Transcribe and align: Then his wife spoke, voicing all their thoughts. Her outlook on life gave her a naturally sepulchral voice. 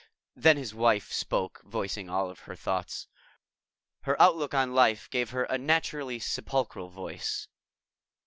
Then 0.35 0.57
his 0.57 0.73
wife 0.73 1.11
spoke, 1.11 1.61
voicing 1.63 2.09
all 2.09 2.33
their 2.33 2.55
thoughts. 2.55 3.05
Her 4.01 4.19
outlook 4.19 4.51
on 4.55 4.73
life 4.73 5.07
gave 5.11 5.29
her 5.29 5.43
a 5.43 5.59
naturally 5.59 6.17
sepulchral 6.17 6.89
voice. 6.89 7.47